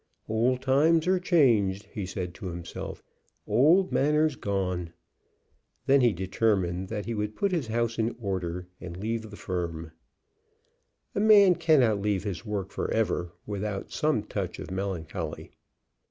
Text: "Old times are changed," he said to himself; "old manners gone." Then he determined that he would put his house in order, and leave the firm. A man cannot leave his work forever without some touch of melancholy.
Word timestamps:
"Old 0.27 0.63
times 0.63 1.05
are 1.05 1.19
changed," 1.19 1.83
he 1.91 2.07
said 2.07 2.33
to 2.33 2.47
himself; 2.47 3.03
"old 3.45 3.91
manners 3.91 4.35
gone." 4.35 4.93
Then 5.85 6.01
he 6.01 6.11
determined 6.11 6.87
that 6.87 7.05
he 7.05 7.13
would 7.13 7.35
put 7.35 7.51
his 7.51 7.67
house 7.67 7.99
in 7.99 8.15
order, 8.19 8.67
and 8.79 8.97
leave 8.97 9.29
the 9.29 9.35
firm. 9.37 9.91
A 11.13 11.19
man 11.19 11.53
cannot 11.53 12.01
leave 12.01 12.23
his 12.23 12.43
work 12.43 12.71
forever 12.71 13.31
without 13.45 13.91
some 13.91 14.23
touch 14.23 14.57
of 14.57 14.71
melancholy. 14.71 15.51